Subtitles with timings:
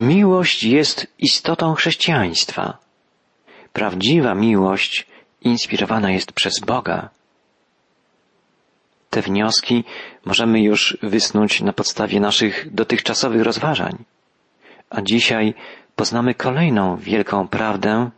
[0.00, 2.78] Miłość jest istotą chrześcijaństwa.
[3.72, 5.06] Prawdziwa miłość
[5.42, 7.10] inspirowana jest przez Boga.
[9.10, 9.84] Te wnioski
[10.24, 14.04] możemy już wysnuć na podstawie naszych dotychczasowych rozważań.
[14.90, 15.54] A dzisiaj
[15.94, 18.10] poznamy kolejną wielką prawdę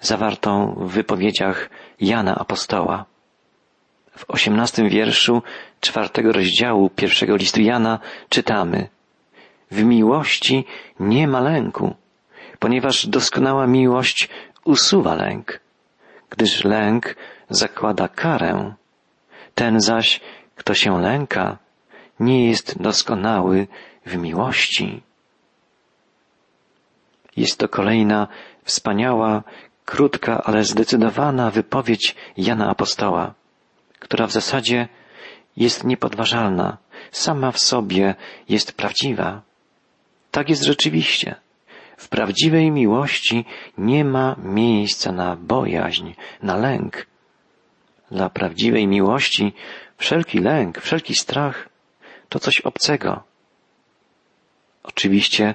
[0.00, 1.70] zawartą w wypowiedziach
[2.00, 3.04] Jana Apostoła.
[4.16, 5.42] W osiemnastym wierszu
[5.80, 8.88] czwartego rozdziału pierwszego listu Jana czytamy
[9.70, 10.64] W miłości
[11.00, 11.94] nie ma lęku,
[12.58, 14.28] ponieważ doskonała miłość
[14.64, 15.60] usuwa lęk,
[16.30, 17.16] gdyż lęk
[17.50, 18.74] zakłada karę.
[19.54, 20.20] Ten zaś,
[20.54, 21.58] kto się lęka,
[22.20, 23.66] nie jest doskonały
[24.06, 25.02] w miłości.
[27.36, 28.28] Jest to kolejna
[28.64, 29.42] wspaniała,
[29.84, 33.34] krótka, ale zdecydowana wypowiedź Jana Apostoła,
[33.98, 34.88] która w zasadzie
[35.56, 36.76] jest niepodważalna,
[37.10, 38.14] sama w sobie
[38.48, 39.42] jest prawdziwa.
[40.34, 41.34] Tak jest rzeczywiście.
[41.96, 43.44] W prawdziwej miłości
[43.78, 47.06] nie ma miejsca na bojaźń, na lęk.
[48.10, 49.52] Dla prawdziwej miłości
[49.96, 51.68] wszelki lęk, wszelki strach
[52.28, 53.22] to coś obcego.
[54.82, 55.54] Oczywiście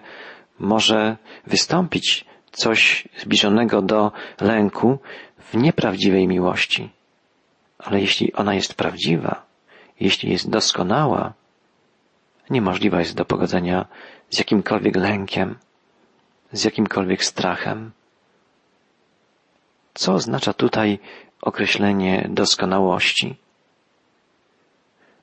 [0.60, 1.18] może
[1.48, 4.12] wystąpić coś zbliżonego do
[4.42, 5.00] lęku
[5.38, 6.90] w nieprawdziwej miłości.
[7.80, 9.46] Ale jeśli ona jest prawdziwa,
[10.00, 11.34] jeśli jest doskonała,
[12.50, 13.86] niemożliwa jest do pogodzenia
[14.30, 15.58] z jakimkolwiek lękiem,
[16.52, 17.92] z jakimkolwiek strachem.
[19.94, 21.00] Co oznacza tutaj
[21.42, 23.36] określenie doskonałości?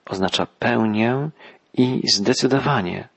[0.06, 1.30] Oznacza pełnię
[1.74, 3.08] i zdecydowanie.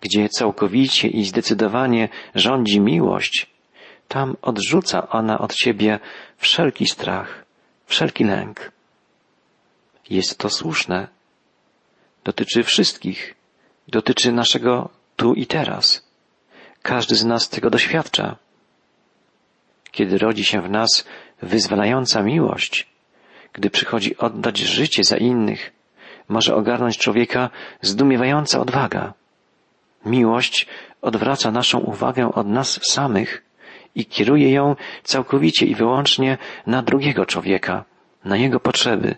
[0.00, 3.50] Gdzie całkowicie i zdecydowanie rządzi miłość,
[4.08, 5.98] tam odrzuca ona od ciebie
[6.36, 7.44] wszelki strach,
[7.86, 8.72] wszelki lęk.
[10.10, 11.08] Jest to słuszne.
[12.24, 13.34] Dotyczy wszystkich.
[13.88, 16.06] Dotyczy naszego tu i teraz.
[16.82, 18.36] Każdy z nas tego doświadcza.
[19.92, 21.04] Kiedy rodzi się w nas
[21.42, 22.86] wyzwalająca miłość,
[23.52, 25.72] gdy przychodzi oddać życie za innych,
[26.28, 27.50] może ogarnąć człowieka
[27.82, 29.12] zdumiewająca odwaga.
[30.04, 30.66] Miłość
[31.02, 33.42] odwraca naszą uwagę od nas samych
[33.94, 37.84] i kieruje ją całkowicie i wyłącznie na drugiego człowieka,
[38.24, 39.16] na jego potrzeby.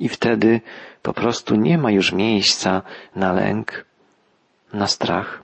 [0.00, 0.60] I wtedy
[1.02, 2.82] po prostu nie ma już miejsca
[3.16, 3.84] na lęk,
[4.72, 5.42] na strach.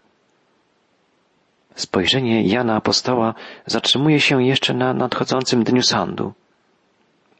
[1.75, 3.35] Spojrzenie Jana Apostoła
[3.67, 6.33] zatrzymuje się jeszcze na nadchodzącym dniu sądu.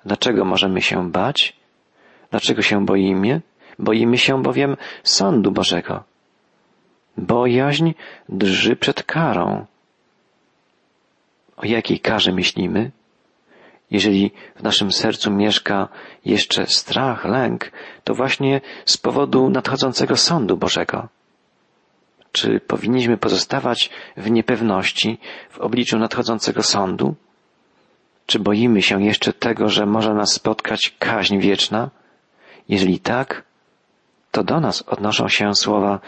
[0.05, 1.57] Dlaczego możemy się bać?
[2.31, 3.41] Dlaczego się boimy?
[3.79, 6.05] Boimy się bowiem sądu Bożego.
[7.17, 7.93] Bojaźń
[8.29, 9.67] drży przed karą.
[11.57, 12.91] O jakiej karze myślimy?
[13.95, 15.89] Jeżeli w naszym sercu mieszka
[16.25, 17.71] jeszcze strach, lęk,
[18.05, 21.09] to właśnie z powodu nadchodzącego sądu Bożego.
[22.33, 25.19] Czy powinniśmy pozostawać w niepewności
[25.51, 27.15] w obliczu nadchodzącego sądu?
[28.27, 31.91] Czy boimy się jeszcze tego, że może nas spotkać kaźń wieczna?
[32.69, 33.45] Jeżeli tak,
[34.31, 36.01] to do nas odnoszą się słowa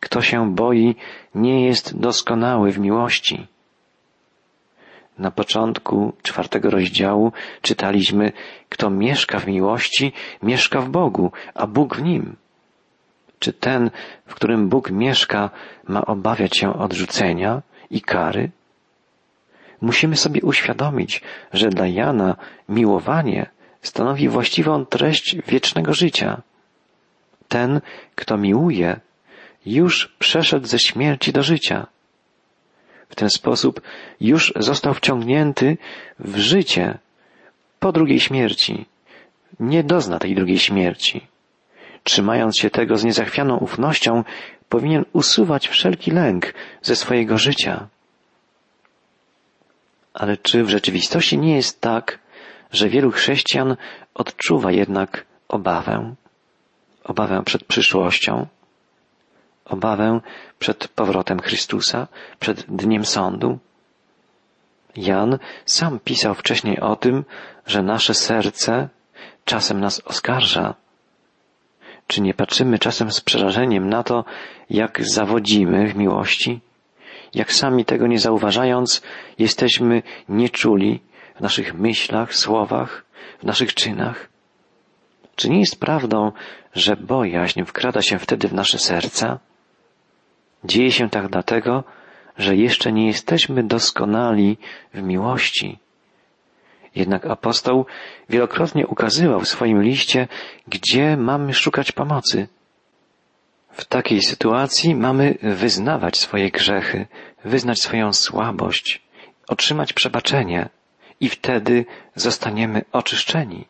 [0.00, 0.96] kto się boi,
[1.34, 3.46] nie jest doskonały w miłości.
[5.18, 8.32] Na początku czwartego rozdziału czytaliśmy,
[8.68, 10.12] kto mieszka w miłości,
[10.42, 12.36] mieszka w Bogu, a Bóg w nim.
[13.38, 13.90] Czy ten,
[14.26, 15.50] w którym Bóg mieszka,
[15.88, 18.50] ma obawiać się odrzucenia i kary?
[19.80, 22.36] Musimy sobie uświadomić, że dla Jana
[22.68, 23.46] miłowanie
[23.82, 26.42] stanowi właściwą treść wiecznego życia.
[27.48, 27.80] Ten,
[28.14, 29.00] kto miłuje,
[29.66, 31.86] już przeszedł ze śmierci do życia.
[33.12, 33.80] W ten sposób
[34.20, 35.76] już został wciągnięty
[36.18, 36.98] w życie
[37.80, 38.86] po drugiej śmierci.
[39.60, 41.26] Nie dozna tej drugiej śmierci
[42.04, 44.24] trzymając się tego z niezachwianą ufnością,
[44.68, 47.88] powinien usuwać wszelki lęk ze swojego życia.
[50.14, 52.18] Ale czy w rzeczywistości nie jest tak,
[52.70, 53.76] że wielu chrześcijan
[54.14, 56.14] odczuwa jednak obawę?
[57.04, 58.46] Obawę przed przyszłością?
[59.64, 60.20] Obawę
[60.58, 62.08] przed powrotem Chrystusa,
[62.40, 63.58] przed dniem sądu?
[64.96, 67.24] Jan sam pisał wcześniej o tym,
[67.66, 68.88] że nasze serce
[69.44, 70.74] czasem nas oskarża,
[72.06, 74.24] czy nie patrzymy czasem z przerażeniem na to,
[74.70, 76.60] jak zawodzimy w miłości?
[77.34, 79.02] Jak sami tego nie zauważając,
[79.38, 81.00] jesteśmy nieczuli
[81.36, 83.04] w naszych myślach, słowach,
[83.38, 84.28] w naszych czynach?
[85.36, 86.32] Czy nie jest prawdą,
[86.74, 89.38] że bojaźń wkrada się wtedy w nasze serca?
[90.64, 91.84] Dzieje się tak dlatego,
[92.38, 94.58] że jeszcze nie jesteśmy doskonali
[94.94, 95.78] w miłości.
[96.94, 97.86] Jednak apostoł
[98.28, 100.28] wielokrotnie ukazywał w swoim liście,
[100.68, 102.48] gdzie mamy szukać pomocy.
[103.72, 107.06] W takiej sytuacji mamy wyznawać swoje grzechy,
[107.44, 109.02] wyznać swoją słabość,
[109.48, 110.68] otrzymać przebaczenie
[111.20, 111.84] i wtedy
[112.14, 113.66] zostaniemy oczyszczeni.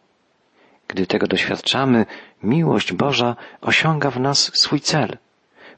[0.89, 2.07] Gdy tego doświadczamy,
[2.43, 5.19] miłość Boża osiąga w nas swój cel.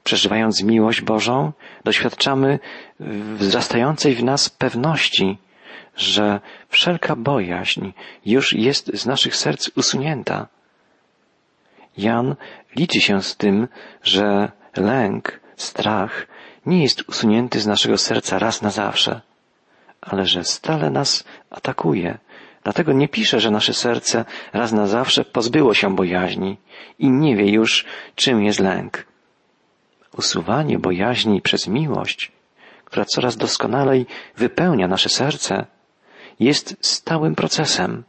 [0.05, 1.53] Przeżywając miłość Bożą,
[1.85, 2.59] doświadczamy
[3.39, 5.39] wzrastającej w nas pewności,
[5.97, 7.93] że wszelka bojaźń
[8.27, 10.47] już jest z naszych serc usunięta.
[11.97, 12.37] Jan
[12.77, 13.69] liczy się z tym,
[14.03, 16.27] że lęk, strach
[16.67, 19.21] nie jest usunięty z naszego serca raz na zawsze,
[20.01, 22.19] ale że stale nas atakuje.
[22.63, 26.57] Dlatego nie pisze, że nasze serce raz na zawsze pozbyło się bojaźni
[26.99, 27.85] i nie wie już,
[28.15, 29.14] czym jest lęk.
[30.19, 32.33] Usuwanie bojaźni przez miłość,
[32.85, 34.07] która coraz doskonalej
[34.37, 35.67] wypełnia nasze serce,
[36.41, 38.05] jest stałym procesem.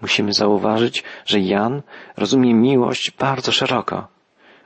[0.00, 1.82] Musimy zauważyć, że Jan
[2.16, 4.08] rozumie miłość bardzo szeroko.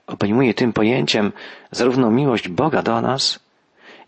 [0.07, 1.33] Obejmuje tym pojęciem
[1.71, 3.41] zarówno miłość Boga do nas,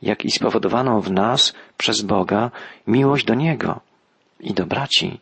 [0.03, 2.51] jak i spowodowaną w nas przez Boga
[2.87, 3.81] miłość do Niego
[4.41, 5.21] i do braci.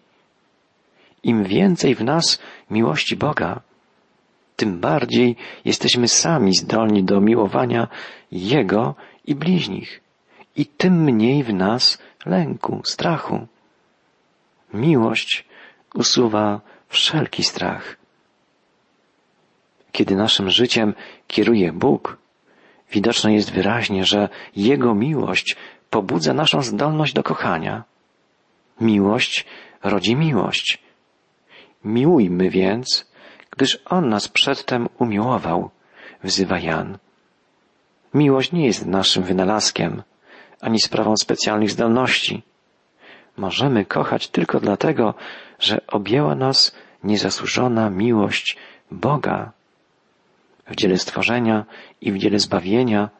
[1.22, 2.38] Im więcej w nas
[2.70, 3.60] miłości Boga,
[4.56, 7.88] tym bardziej jesteśmy sami zdolni do miłowania
[8.32, 8.94] Jego
[9.26, 10.00] i bliźnich,
[10.56, 13.46] i tym mniej w nas lęku, strachu.
[14.74, 15.44] Miłość
[15.94, 17.96] usuwa wszelki strach.
[19.92, 20.94] Kiedy naszym życiem
[21.26, 22.18] kieruje Bóg,
[22.92, 25.56] widoczne jest wyraźnie, że Jego miłość
[25.90, 27.84] pobudza naszą zdolność do kochania.
[28.80, 29.46] Miłość
[29.82, 30.78] rodzi miłość.
[31.84, 33.10] Miłujmy więc,
[33.56, 35.70] gdyż On nas przedtem umiłował,
[36.24, 36.98] wzywa Jan.
[38.14, 40.02] Miłość nie jest naszym wynalazkiem,
[40.60, 42.42] ani sprawą specjalnych zdolności.
[43.36, 45.14] Możemy kochać tylko dlatego,
[45.58, 48.56] że objęła nas niezasłużona miłość
[48.90, 49.52] Boga.
[50.66, 51.64] W dziele stworzenia
[52.00, 53.10] i w dziele zbawienia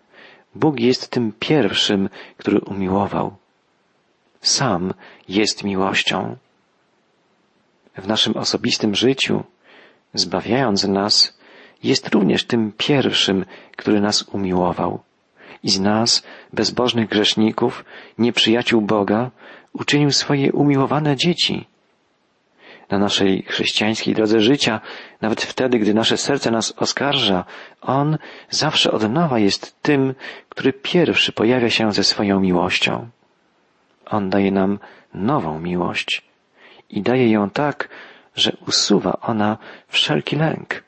[0.55, 3.37] Bóg jest tym pierwszym, który umiłował.
[4.41, 4.94] Sam
[5.29, 6.37] jest miłością.
[7.97, 9.44] W naszym osobistym życiu,
[10.14, 11.38] zbawiając nas,
[11.82, 13.44] jest również tym pierwszym,
[13.76, 15.00] który nas umiłował.
[15.62, 16.23] I z nas,
[16.53, 17.85] bezbożnych grzeszników,
[18.19, 19.31] nieprzyjaciół Boga,
[19.73, 21.67] uczynił swoje umiłowane dzieci
[22.91, 24.81] na naszej chrześcijańskiej drodze życia,
[25.20, 27.44] nawet wtedy, gdy nasze serce nas oskarża,
[27.81, 28.19] On
[28.50, 30.14] zawsze od nowa jest tym,
[30.49, 33.09] który pierwszy pojawia się ze swoją miłością.
[34.06, 34.79] On daje nam
[35.14, 36.23] nową miłość
[36.91, 37.88] i daje ją tak,
[38.37, 40.83] że usuwa ona wszelki lęk.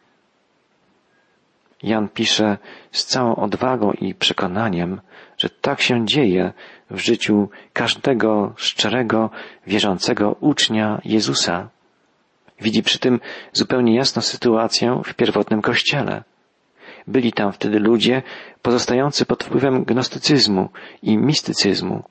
[1.82, 2.58] Jan pisze
[2.92, 5.00] z całą odwagą i przekonaniem,
[5.38, 6.52] że tak się dzieje
[6.90, 9.30] w życiu każdego szczerego,
[9.66, 11.68] wierzącego ucznia Jezusa.
[12.60, 13.20] Widzi przy tym
[13.52, 16.24] zupełnie jasno sytuację w pierwotnym kościele.
[17.06, 18.22] Byli tam wtedy ludzie
[18.62, 20.68] pozostający pod wpływem gnostycyzmu
[21.02, 22.02] i mistycyzmu.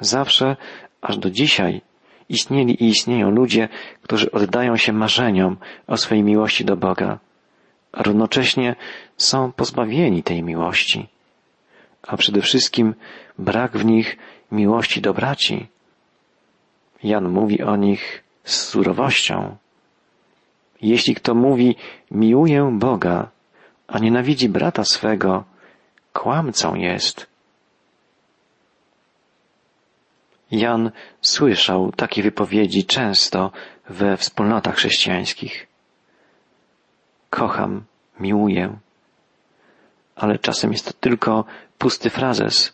[0.00, 0.56] Zawsze,
[1.02, 1.82] aż do dzisiaj,
[2.28, 3.68] istnieli i istnieją ludzie,
[4.02, 5.56] którzy oddają się marzeniom
[5.86, 7.18] o swej miłości do Boga,
[7.92, 8.76] a równocześnie
[9.16, 11.08] są pozbawieni tej miłości,
[12.02, 12.94] a przede wszystkim
[13.38, 14.16] brak w nich
[14.52, 15.66] miłości do braci.
[17.02, 19.56] Jan mówi o nich z surowością.
[20.82, 21.76] Jeśli kto mówi
[22.10, 23.30] miłuję Boga,
[23.88, 25.44] a nienawidzi brata swego,
[26.12, 27.33] kłamcą jest.
[30.50, 33.50] Jan słyszał takie wypowiedzi często
[33.88, 35.66] we wspólnotach chrześcijańskich.
[37.30, 37.84] Kocham,
[38.20, 38.78] miłuję.
[40.16, 41.44] Ale czasem jest to tylko
[41.78, 42.72] pusty frazes.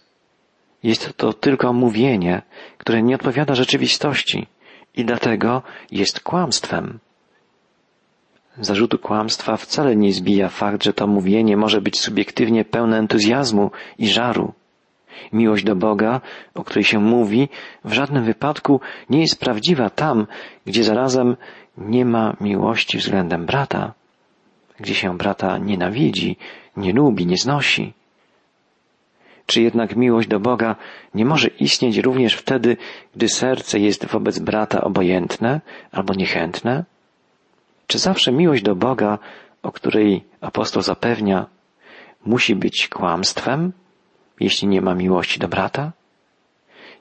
[0.82, 2.42] Jest to tylko mówienie,
[2.78, 4.46] które nie odpowiada rzeczywistości
[4.94, 6.98] i dlatego jest kłamstwem.
[8.60, 14.08] Zarzutu kłamstwa wcale nie zbija fakt, że to mówienie może być subiektywnie pełne entuzjazmu i
[14.08, 14.52] żaru.
[15.32, 16.20] Miłość do Boga,
[16.54, 17.48] o której się mówi,
[17.84, 20.26] w żadnym wypadku nie jest prawdziwa tam,
[20.66, 21.36] gdzie zarazem
[21.78, 23.92] nie ma miłości względem brata,
[24.80, 26.36] gdzie się brata nienawidzi,
[26.76, 27.92] nie lubi, nie znosi.
[29.46, 30.76] Czy jednak miłość do Boga
[31.14, 32.76] nie może istnieć również wtedy,
[33.16, 35.60] gdy serce jest wobec brata obojętne
[35.92, 36.84] albo niechętne?
[37.86, 39.18] Czy zawsze miłość do Boga,
[39.62, 41.46] o której apostoł zapewnia,
[42.26, 43.72] musi być kłamstwem,
[44.40, 45.92] jeśli nie ma miłości do brata?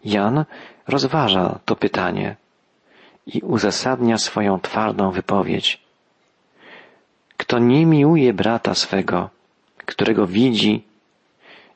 [0.06, 0.46] Jan
[0.88, 2.36] rozważa to pytanie
[3.26, 5.82] i uzasadnia swoją twardą wypowiedź.
[7.38, 9.30] Kto nie miłuje brata swego,
[9.86, 10.84] którego widzi,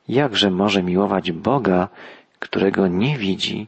[0.08, 1.88] jakże może miłować Boga,
[2.38, 3.66] którego nie widzi?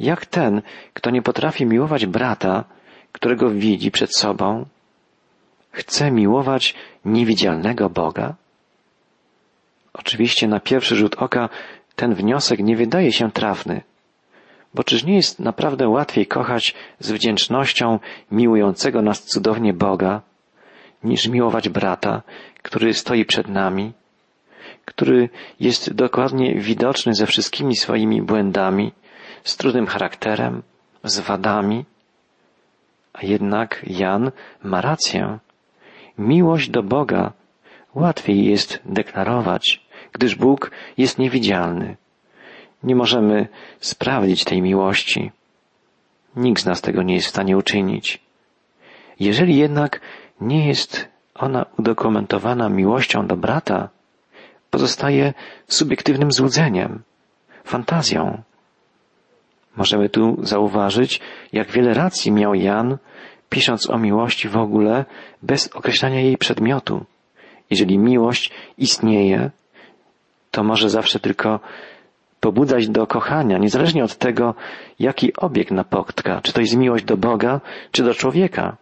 [0.00, 0.62] Jak ten,
[0.94, 2.64] kto nie potrafi miłować brata,
[3.12, 4.66] którego widzi przed sobą,
[5.72, 8.34] chce miłować niewidzialnego Boga?
[9.92, 11.48] Oczywiście na pierwszy rzut oka
[11.96, 13.80] ten wniosek nie wydaje się trafny,
[14.74, 17.98] bo czyż nie jest naprawdę łatwiej kochać z wdzięcznością
[18.30, 20.20] miłującego nas cudownie Boga,
[21.04, 22.22] niż miłować brata,
[22.62, 23.92] który stoi przed nami,
[24.84, 25.28] który
[25.60, 28.92] jest dokładnie widoczny ze wszystkimi swoimi błędami,
[29.44, 30.62] z trudnym charakterem,
[31.04, 31.84] z wadami.
[33.12, 34.30] A jednak Jan
[34.62, 35.38] ma rację.
[36.18, 37.32] Miłość do Boga
[37.94, 39.81] łatwiej jest deklarować,
[40.12, 41.96] gdyż Bóg jest niewidzialny.
[42.82, 43.48] Nie możemy
[43.80, 45.30] sprawdzić tej miłości.
[46.36, 48.20] Nikt z nas tego nie jest w stanie uczynić.
[49.20, 50.00] Jeżeli jednak
[50.40, 53.88] nie jest ona udokumentowana miłością do brata,
[54.70, 55.34] pozostaje
[55.68, 57.02] subiektywnym złudzeniem,
[57.64, 58.42] fantazją.
[59.76, 61.20] Możemy tu zauważyć,
[61.52, 62.98] jak wiele racji miał Jan,
[63.48, 65.04] pisząc o miłości w ogóle,
[65.42, 67.04] bez określania jej przedmiotu.
[67.70, 69.50] Jeżeli miłość istnieje,
[70.52, 71.60] to może zawsze tylko
[72.40, 74.54] pobudzać do kochania, niezależnie od tego,
[74.98, 77.60] jaki obiekt napotka, czy to jest miłość do Boga,
[77.92, 78.76] czy do człowieka.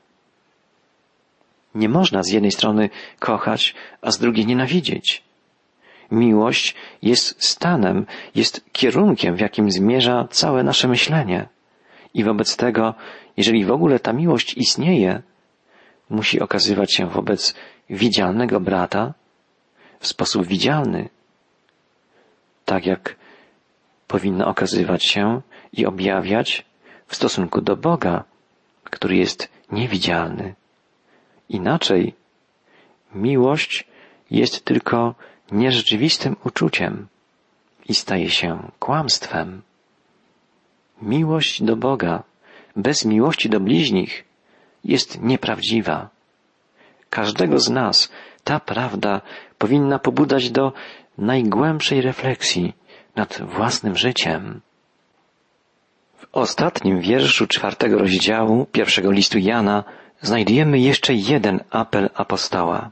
[1.75, 5.23] Nie można z jednej strony kochać, a z drugiej nienawidzieć.
[6.11, 11.49] Miłość jest stanem, jest kierunkiem, w jakim zmierza całe nasze myślenie.
[12.15, 12.95] I wobec tego,
[13.37, 15.23] jeżeli w ogóle ta miłość istnieje,
[16.11, 17.55] musi okazywać się wobec
[17.91, 19.15] widzialnego brata
[20.01, 21.09] w sposób widzialny,
[22.71, 23.17] tak jak
[24.07, 25.41] powinna okazywać się
[25.73, 26.65] i objawiać
[27.07, 28.25] w stosunku do Boga,
[28.85, 30.55] który jest niewidzialny.
[31.49, 32.15] Inaczej
[33.15, 33.87] miłość
[34.31, 35.15] jest tylko
[35.53, 37.07] nierzeczywistym uczuciem
[37.89, 39.63] i staje się kłamstwem.
[41.03, 42.23] Miłość do Boga
[42.77, 44.25] bez miłości do bliźnich
[44.85, 46.09] jest nieprawdziwa.
[47.11, 48.13] Każdego z nas
[48.45, 49.21] ta prawda
[49.59, 50.73] powinna pobudzać do
[51.21, 52.75] najgłębszej refleksji
[53.17, 54.61] nad własnym życiem.
[56.17, 59.85] W ostatnim wierszu czwartego rozdziału pierwszego listu Jana
[60.21, 62.91] znajdujemy jeszcze jeden apel apostoła.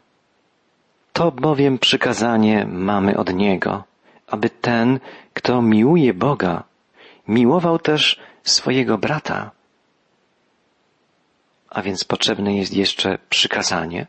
[1.13, 3.85] To bowiem przykazanie mamy od Niego,
[4.27, 5.01] aby ten,
[5.35, 6.65] kto miłuje Boga,
[7.29, 9.51] miłował też swojego brata.
[11.71, 14.07] A więc potrzebne jest jeszcze przykazanie,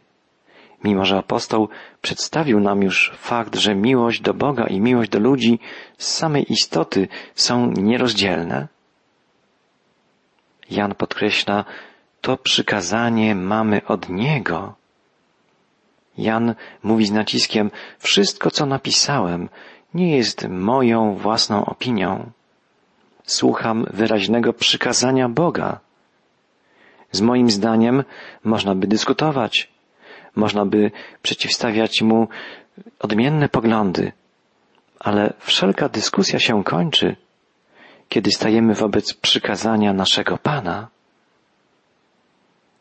[0.84, 1.70] mimo że apostoł
[2.02, 5.60] przedstawił nam już fakt, że miłość do Boga i miłość do ludzi
[5.98, 8.68] z samej istoty są nierozdzielne.
[10.72, 11.66] Jan podkreśla,
[12.22, 14.76] to przykazanie mamy od Niego.
[16.18, 19.50] Jan mówi z naciskiem, wszystko co napisałem
[19.94, 22.32] nie jest moją własną opinią.
[23.26, 25.80] Słucham wyraźnego przykazania Boga.
[27.12, 28.04] Z moim zdaniem
[28.44, 29.72] można by dyskutować,
[30.36, 32.28] można by przeciwstawiać mu
[33.00, 34.12] odmienne poglądy,
[35.00, 37.16] ale wszelka dyskusja się kończy,
[38.10, 40.88] kiedy stajemy wobec przykazania naszego Pana.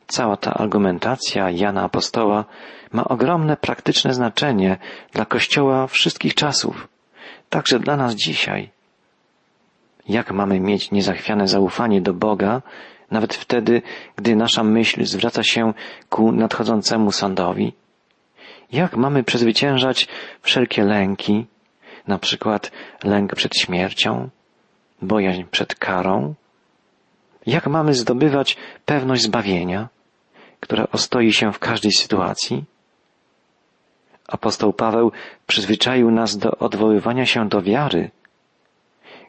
[0.07, 2.45] Cała ta argumentacja Jana Apostoła
[2.93, 4.79] ma ogromne praktyczne znaczenie
[5.13, 6.89] dla Kościoła wszystkich czasów,
[7.51, 8.71] także dla nas dzisiaj.
[10.09, 12.63] Jak mamy mieć niezachwiane zaufanie do Boga,
[13.11, 13.83] nawet wtedy,
[14.17, 15.73] gdy nasza myśl zwraca się
[16.11, 17.73] ku nadchodzącemu sądowi?
[18.73, 20.09] Jak mamy przezwyciężać
[20.43, 21.47] wszelkie lęki,
[22.07, 22.73] na przykład
[23.05, 24.29] lęk przed śmiercią,
[25.03, 26.35] bojaźń przed karą?
[27.47, 29.89] Jak mamy zdobywać pewność zbawienia?
[30.61, 32.65] która ostoi się w każdej sytuacji?
[34.29, 35.13] Apostoł Paweł
[35.47, 38.11] przyzwyczaił nas do odwoływania się do wiary.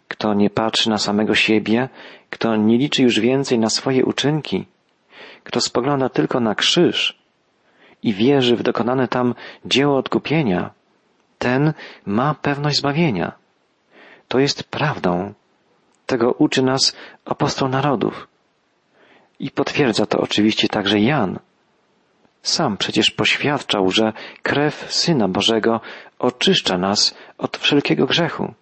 [0.10, 1.90] Kto nie patrzy na samego siebie,
[2.30, 4.66] kto nie liczy już więcej na swoje uczynki,
[5.44, 7.20] kto spogląda tylko na krzyż
[8.04, 9.36] i wierzy w dokonane tam
[9.66, 10.72] dzieło odkupienia,
[11.40, 11.74] ten
[12.06, 13.32] ma pewność zbawienia.
[14.28, 15.34] To jest prawdą.
[16.06, 18.28] Tego uczy nas apostoł narodów.
[19.40, 21.40] I potwierdza to oczywiście także Jan.
[22.42, 25.82] Sam przecież poświadczał, że krew Syna Bożego
[26.20, 28.54] oczyszcza nas od wszelkiego grzechu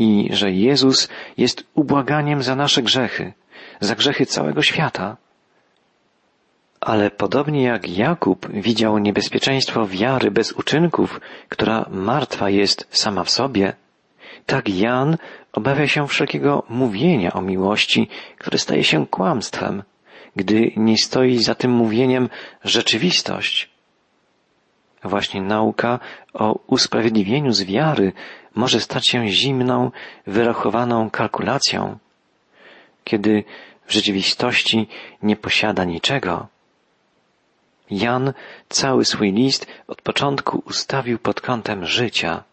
[0.00, 3.32] i że Jezus jest ubłaganiem za nasze grzechy,
[3.80, 5.16] za grzechy całego świata.
[6.80, 13.72] Ale podobnie jak Jakub widział niebezpieczeństwo wiary bez uczynków, która martwa jest sama w sobie,
[14.46, 15.16] tak Jan
[15.52, 19.82] obawia się wszelkiego mówienia o miłości, które staje się kłamstwem,
[20.36, 22.28] gdy nie stoi za tym mówieniem
[22.64, 23.70] rzeczywistość.
[25.04, 25.98] Właśnie nauka
[26.34, 28.12] o usprawiedliwieniu z wiary
[28.54, 29.90] może stać się zimną,
[30.26, 31.98] wyrachowaną kalkulacją,
[33.04, 33.44] kiedy
[33.86, 34.88] w rzeczywistości
[35.22, 36.46] nie posiada niczego.
[37.90, 38.32] Jan
[38.68, 42.44] cały swój list od początku ustawił pod kątem życia,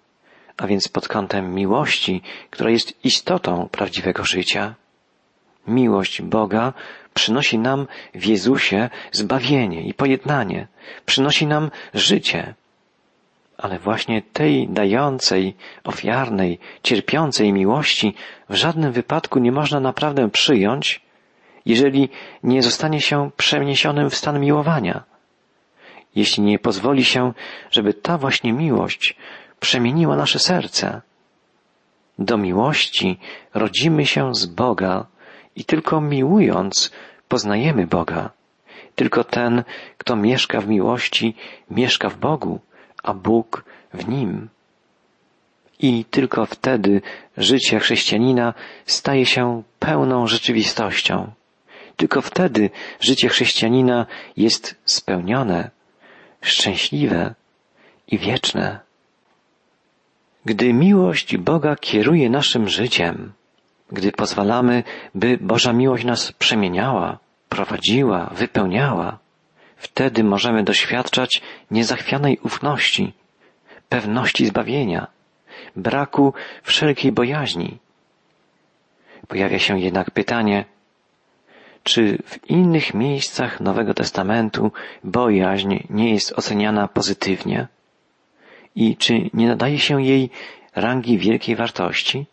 [0.58, 4.76] a więc pod kątem miłości, która jest istotą prawdziwego życia.
[5.68, 6.74] Miłość Boga
[7.14, 10.68] przynosi nam w Jezusie zbawienie i pojednanie,
[11.06, 12.54] przynosi nam życie.
[13.58, 18.14] Ale właśnie tej dającej, ofiarnej, cierpiącej miłości
[18.50, 21.02] w żadnym wypadku nie można naprawdę przyjąć,
[21.66, 22.10] jeżeli
[22.44, 25.04] nie zostanie się przeniesionym w stan miłowania.
[26.16, 27.34] Jeśli nie pozwoli się,
[27.72, 29.16] żeby ta właśnie miłość
[29.60, 31.02] przemieniła nasze serce.
[32.20, 33.20] Do miłości
[33.54, 35.06] rodzimy się z Boga
[35.56, 36.92] i tylko miłując
[37.28, 38.30] poznajemy Boga.
[38.96, 39.64] Tylko ten,
[39.98, 41.36] kto mieszka w miłości,
[41.72, 42.60] mieszka w Bogu,
[43.08, 44.50] a Bóg w nim.
[45.80, 47.02] I tylko wtedy
[47.38, 48.54] życie chrześcijanina
[48.86, 51.32] staje się pełną rzeczywistością.
[51.96, 54.06] Tylko wtedy życie chrześcijanina
[54.38, 55.70] jest spełnione,
[56.42, 57.36] szczęśliwe
[58.08, 58.80] i wieczne.
[60.46, 63.34] Gdy miłość Boga kieruje naszym życiem,
[63.92, 64.84] gdy pozwalamy,
[65.16, 69.20] by Boża miłość nas przemieniała, prowadziła, wypełniała,
[69.78, 71.42] wtedy możemy doświadczać
[71.72, 73.14] niezachwianej ufności,
[73.90, 75.08] pewności zbawienia,
[75.76, 77.78] braku wszelkiej bojaźni.
[79.28, 80.66] Pojawia się jednak pytanie,
[81.84, 84.72] czy w innych miejscach Nowego Testamentu
[85.04, 87.68] bojaźń nie jest oceniana pozytywnie?
[88.76, 90.30] I czy nie nadaje się jej
[90.76, 92.26] rangi wielkiej wartości?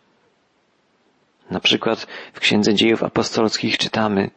[1.51, 4.29] Na przykład w Księdze Dziejów Apostolskich czytamy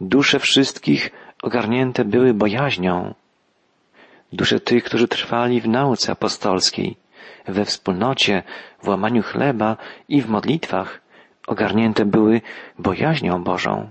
[0.00, 1.10] Dusze wszystkich
[1.44, 3.14] ogarnięte były bojaźnią.
[4.32, 6.96] Dusze tych, którzy trwali w nauce apostolskiej,
[7.46, 8.42] we wspólnocie,
[8.82, 9.76] w łamaniu chleba
[10.08, 11.00] i w modlitwach,
[11.46, 12.40] ogarnięte były
[12.78, 13.90] bojaźnią Bożą.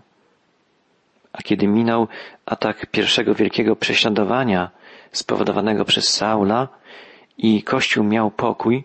[1.34, 2.08] A kiedy minął
[2.46, 4.70] atak pierwszego wielkiego prześladowania
[5.12, 6.68] spowodowanego przez Saula
[7.38, 8.84] i Kościół miał pokój,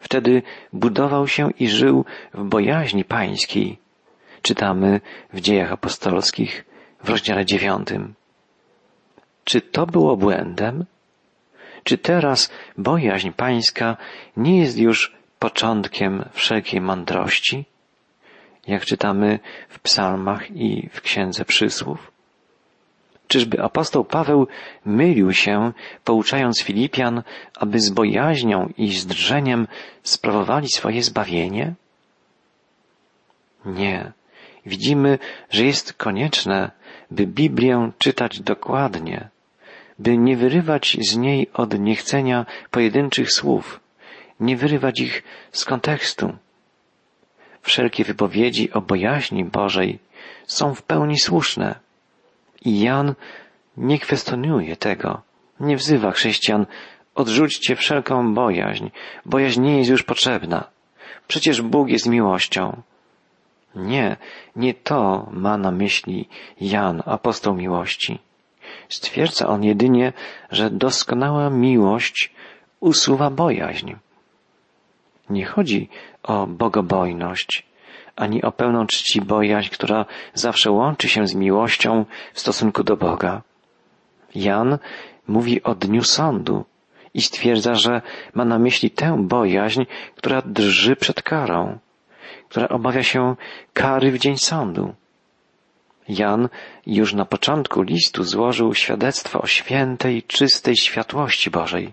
[0.00, 3.78] wtedy budował się i żył w bojaźni pańskiej.
[4.42, 5.00] Czytamy
[5.32, 6.64] w dziejach apostolskich
[7.06, 8.14] w rozdziale dziewiątym.
[9.44, 10.84] Czy to było błędem?
[11.84, 13.96] Czy teraz bojaźń pańska
[14.36, 17.64] nie jest już początkiem wszelkiej mądrości?
[18.66, 19.38] jak czytamy
[19.68, 22.12] w psalmach i w księdze przysłów?
[23.28, 24.46] Czyżby apostoł Paweł
[24.84, 25.72] mylił się,
[26.04, 27.22] pouczając Filipian,
[27.56, 29.66] aby z bojaźnią i z drżeniem
[30.02, 31.74] sprawowali swoje zbawienie?
[33.64, 34.12] Nie.
[34.66, 35.18] Widzimy,
[35.50, 36.70] że jest konieczne,
[37.10, 39.28] by Biblię czytać dokładnie,
[39.98, 43.80] by nie wyrywać z niej od niechcenia pojedynczych słów,
[44.40, 46.32] nie wyrywać ich z kontekstu,
[47.62, 49.98] wszelkie wypowiedzi o bojaźni Bożej
[50.46, 51.74] są w pełni słuszne.
[52.64, 53.14] I Jan
[53.76, 55.22] nie kwestionuje tego,
[55.60, 56.66] nie wzywa chrześcijan,
[57.14, 58.86] odrzućcie wszelką bojaźń,
[59.24, 60.64] bojaźń nie jest już potrzebna.
[61.28, 62.82] Przecież Bóg jest miłością.
[63.76, 64.16] Nie,
[64.56, 66.28] nie to ma na myśli
[66.60, 68.18] Jan, apostoł miłości.
[68.88, 70.12] Stwierdza on jedynie,
[70.50, 72.32] że doskonała miłość
[72.80, 73.94] usuwa bojaźń.
[75.30, 75.88] Nie chodzi
[76.22, 77.66] o bogobojność,
[78.16, 83.42] ani o pełną czci bojaźń, która zawsze łączy się z miłością w stosunku do Boga.
[84.34, 84.78] Jan
[85.28, 86.64] mówi o dniu sądu
[87.14, 88.02] i stwierdza, że
[88.34, 89.82] ma na myśli tę bojaźń,
[90.16, 91.78] która drży przed karą,
[92.48, 93.36] która obawia się
[93.72, 94.94] kary w dzień sądu.
[96.08, 96.48] Jan
[96.86, 101.92] już na początku listu złożył świadectwo o świętej, czystej światłości Bożej.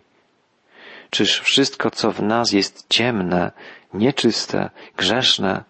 [1.09, 3.51] Czyż wszystko, co w nas jest ciemne,
[3.93, 5.63] nieczyste, grzeszne,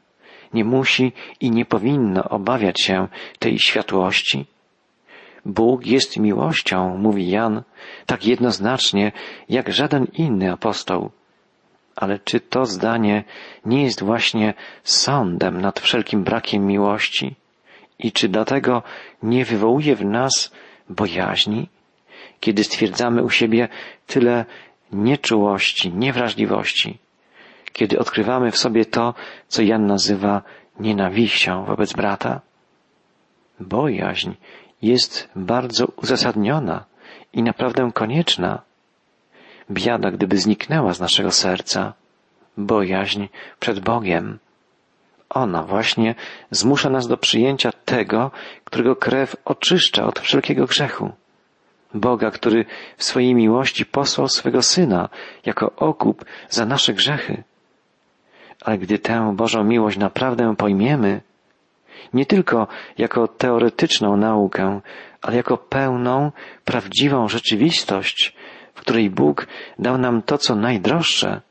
[0.54, 3.08] nie musi i nie powinno obawiać się
[3.40, 4.46] tej światłości?
[5.46, 7.64] Bóg jest miłością, mówi Jan,
[8.06, 9.12] tak jednoznacznie
[9.50, 11.12] jak żaden inny apostoł.
[11.96, 13.24] Ale czy to zdanie
[13.66, 14.54] nie jest właśnie
[14.84, 17.36] sądem nad wszelkim brakiem miłości?
[18.00, 18.84] I czy dlatego
[19.24, 20.52] nie wywołuje w nas
[20.90, 21.70] bojaźni,
[22.40, 23.68] kiedy stwierdzamy u siebie
[24.08, 24.46] tyle
[24.92, 26.98] nieczułości, niewrażliwości,
[27.74, 29.14] kiedy odkrywamy w sobie to,
[29.48, 30.42] co Jan nazywa
[30.80, 32.42] nienawiścią wobec brata?
[33.60, 34.32] Bojaźń
[34.82, 36.86] jest bardzo uzasadniona
[37.34, 38.62] i naprawdę konieczna.
[39.72, 41.94] Biada, gdyby zniknęła z naszego serca.
[42.58, 43.26] Bojaźń
[43.60, 44.40] przed Bogiem.
[45.30, 46.16] Ona właśnie
[46.52, 48.32] zmusza nas do przyjęcia tego,
[48.64, 51.12] którego krew oczyszcza od wszelkiego grzechu.
[51.94, 52.66] Boga, który
[52.98, 55.10] w swojej miłości posłał swego Syna
[55.46, 57.44] jako okup za nasze grzechy.
[58.62, 61.22] Ale gdy tę Bożą miłość naprawdę pojmiemy,
[62.14, 64.82] nie tylko jako teoretyczną naukę,
[65.22, 66.32] ale jako pełną,
[66.66, 68.36] prawdziwą rzeczywistość,
[68.84, 69.48] której Bóg
[69.80, 71.42] dał nam to, co najdroższe,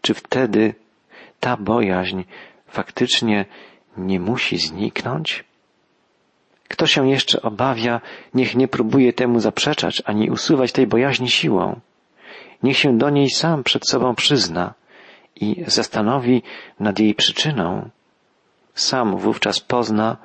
[0.00, 0.74] czy wtedy
[1.40, 2.22] ta bojaźń
[2.66, 3.44] faktycznie
[3.96, 5.44] nie musi zniknąć?
[6.68, 8.00] Kto się jeszcze obawia,
[8.34, 11.80] niech nie próbuje temu zaprzeczać ani usuwać tej bojaźni siłą.
[12.62, 14.74] Niech się do niej sam przed sobą przyzna
[15.36, 16.42] i zastanowi
[16.80, 17.90] nad jej przyczyną.
[18.74, 20.16] Sam wówczas pozna,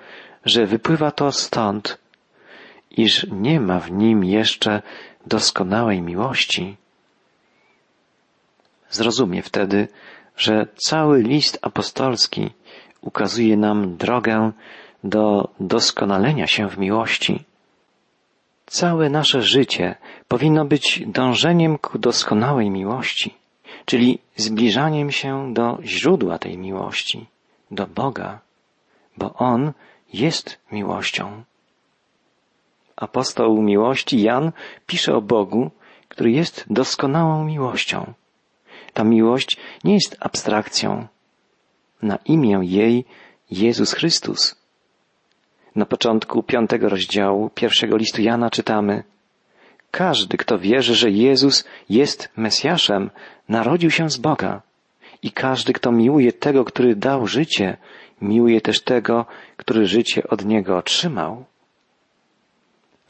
[0.46, 1.98] że wypływa to stąd,
[2.92, 4.82] iż nie ma w nim jeszcze
[5.26, 6.78] doskonałej miłości.
[8.90, 9.88] Zrozumie wtedy,
[10.38, 12.50] że cały list apostolski
[13.02, 14.52] ukazuje nam drogę
[15.04, 17.44] do doskonalenia się w miłości.
[18.66, 19.96] Całe nasze życie
[20.28, 23.34] powinno być dążeniem ku doskonałej miłości,
[23.86, 27.26] czyli zbliżaniem się do źródła tej miłości,
[27.72, 28.40] do Boga,
[29.18, 29.72] bo On
[30.14, 31.44] jest miłością.
[32.96, 34.52] Apostoł miłości Jan
[34.88, 35.72] pisze o Bogu,
[36.08, 38.14] który jest doskonałą miłością.
[38.94, 41.08] Ta miłość nie jest abstrakcją.
[42.02, 43.06] Na imię jej
[43.52, 44.56] Jezus Chrystus.
[45.76, 49.04] Na początku piątego rozdziału pierwszego listu Jana czytamy
[49.92, 53.10] Każdy, kto wierzy, że Jezus jest Mesjaszem,
[53.50, 54.62] narodził się z Boga.
[55.24, 57.78] I każdy, kto miłuje tego, który dał życie,
[58.22, 59.26] miłuje też tego,
[59.58, 61.46] który życie od Niego otrzymał.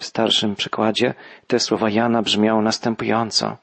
[0.03, 1.13] W starszym przykładzie
[1.47, 3.57] te słowa Jana brzmiały następująco.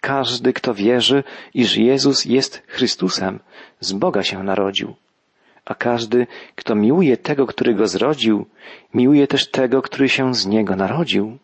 [0.00, 3.40] Każdy, kto wierzy, iż Jezus jest Chrystusem,
[3.80, 4.94] z Boga się narodził.
[5.64, 8.46] A każdy, kto miłuje tego, który go zrodził,
[8.94, 11.38] miłuje też tego, który się z niego narodził.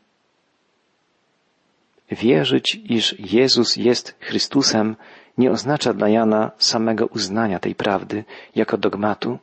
[2.11, 4.97] Wierzyć, iż Jezus jest Chrystusem,
[5.39, 9.39] nie oznacza dla Jana samego uznania tej prawdy jako dogmatu.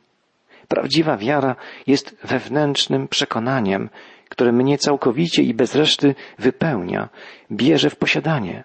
[0.68, 3.90] Prawdziwa wiara jest wewnętrznym przekonaniem,
[4.28, 7.08] które mnie całkowicie i bez reszty wypełnia,
[7.50, 8.64] bierze w posiadanie.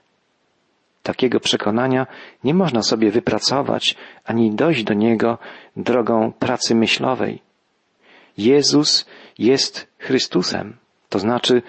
[1.04, 2.08] Takiego przekonania
[2.43, 3.95] nie można sobie wypracować
[4.26, 5.38] ani dojść do niego
[5.78, 7.41] drogą pracy myślowej.
[8.38, 9.06] Jezus
[9.38, 10.78] jest Chrystusem,
[11.10, 11.62] to znaczy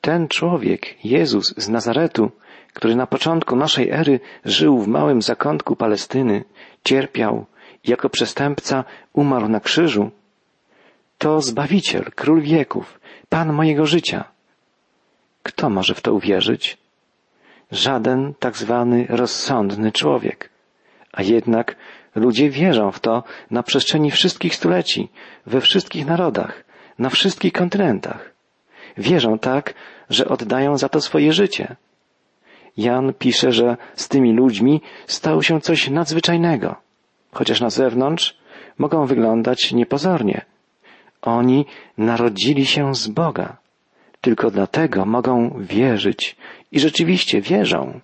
[0.00, 2.30] ten człowiek, Jezus z Nazaretu,
[2.72, 6.44] który na początku naszej ery żył w małym zakątku Palestyny,
[6.84, 7.46] cierpiał
[7.84, 10.10] jako przestępca umarł na krzyżu,
[11.18, 14.24] to Zbawiciel, Król wieków, Pan mojego życia.
[15.42, 16.78] Kto może w to uwierzyć?
[17.70, 20.50] żaden tak zwany rozsądny człowiek.
[21.12, 21.76] A jednak
[22.14, 25.08] ludzie wierzą w to na przestrzeni wszystkich stuleci,
[25.46, 26.64] we wszystkich narodach,
[26.98, 28.32] na wszystkich kontynentach.
[28.96, 29.74] Wierzą tak,
[30.10, 31.76] że oddają za to swoje życie.
[32.76, 36.76] Jan pisze, że z tymi ludźmi stało się coś nadzwyczajnego,
[37.32, 38.38] chociaż na zewnątrz
[38.78, 40.44] mogą wyglądać niepozornie.
[41.22, 41.66] Oni
[41.98, 43.56] narodzili się z Boga.
[44.20, 46.36] Tylko dlatego mogą wierzyć
[46.72, 48.00] i rzeczywiście wierzą.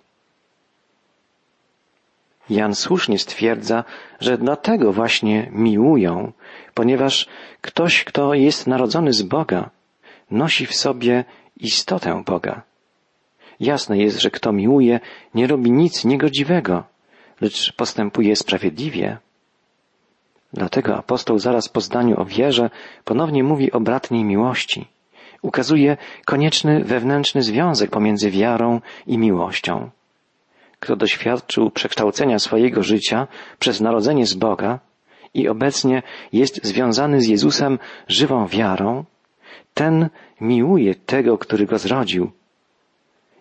[2.49, 3.83] Jan słusznie stwierdza,
[4.19, 6.31] że dlatego właśnie miłują,
[6.73, 7.27] ponieważ
[7.61, 9.69] ktoś, kto jest narodzony z Boga,
[10.31, 11.25] nosi w sobie
[11.57, 12.61] istotę Boga.
[13.59, 14.99] Jasne jest, że kto miłuje,
[15.33, 16.83] nie robi nic niegodziwego,
[17.41, 19.17] lecz postępuje sprawiedliwie.
[20.53, 22.69] Dlatego apostoł zaraz po zdaniu o wierze
[23.05, 24.87] ponownie mówi o bratniej miłości
[25.45, 29.89] ukazuje konieczny wewnętrzny związek pomiędzy wiarą i miłością.
[30.79, 33.27] Kto doświadczył przekształcenia swojego życia
[33.59, 34.79] przez narodzenie z Boga
[35.33, 36.03] i obecnie
[36.33, 39.05] jest związany z Jezusem żywą wiarą,
[39.73, 40.09] ten
[40.41, 42.31] miłuje tego, który go zrodził.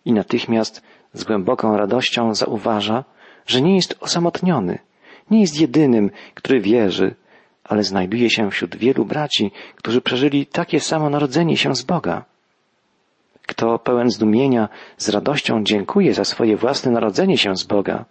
[0.05, 3.05] I natychmiast z głęboką radością zauważa,
[3.47, 4.79] że nie jest osamotniony,
[5.31, 7.15] nie jest jedynym, który wierzy,
[7.65, 12.25] ale znajduje się wśród wielu braci, którzy przeżyli takie samo narodzenie się z Boga.
[13.47, 18.05] Kto pełen zdumienia z radością dziękuje za swoje własne narodzenie się z Boga,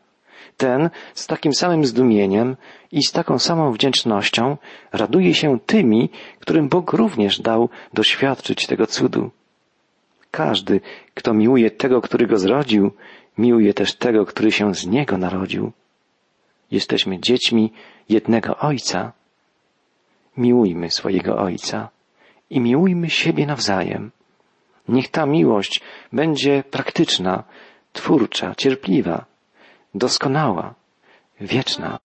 [0.58, 2.56] ten z takim samym zdumieniem
[2.92, 4.58] i z taką samą wdzięcznością
[4.92, 9.32] raduje się tymi, którym Bóg również dał doświadczyć tego cudu.
[10.32, 10.82] Każdy,
[11.14, 12.92] kto miłuje tego, który go zrodził,
[13.38, 15.72] miłuje też tego, który się z niego narodził.
[16.72, 17.72] Jesteśmy dziećmi
[18.10, 19.12] jednego Ojca
[20.38, 21.90] miłujmy swojego Ojca
[22.50, 24.12] i miłujmy siebie nawzajem.
[24.88, 25.82] Niech ta miłość
[26.14, 27.44] będzie praktyczna,
[27.94, 29.26] twórcza, cierpliwa,
[29.96, 30.74] doskonała,
[31.42, 32.04] wieczna.